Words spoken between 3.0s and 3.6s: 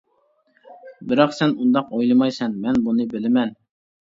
بىلىمەن.